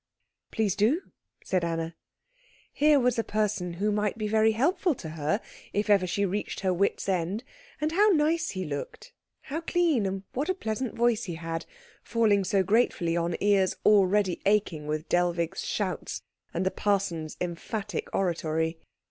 "Please 0.49 0.75
do," 0.75 1.03
said 1.43 1.63
Anna. 1.63 1.93
Here 2.73 2.99
was 2.99 3.19
a 3.19 3.23
person 3.23 3.73
who 3.73 3.91
might 3.91 4.17
be 4.17 4.27
very 4.27 4.53
helpful 4.53 4.95
to 4.95 5.09
her 5.09 5.39
if 5.73 5.91
ever 5.91 6.07
she 6.07 6.25
reached 6.25 6.61
her 6.61 6.73
wits' 6.73 7.07
end; 7.07 7.43
and 7.79 7.91
how 7.91 8.07
nice 8.07 8.49
he 8.49 8.65
looked, 8.65 9.13
how 9.41 9.61
clean, 9.61 10.07
and 10.07 10.23
what 10.33 10.49
a 10.49 10.55
pleasant 10.55 10.95
voice 10.95 11.25
he 11.25 11.35
had, 11.35 11.67
falling 12.01 12.43
so 12.43 12.63
gratefully 12.63 13.15
on 13.15 13.35
ears 13.41 13.75
already 13.85 14.41
aching 14.47 14.87
with 14.87 15.07
Dellwig's 15.07 15.63
shouts 15.63 16.23
and 16.51 16.65
the 16.65 16.71
parson's 16.71 17.37
emphatic 17.39 18.07
oratory. 18.11 18.79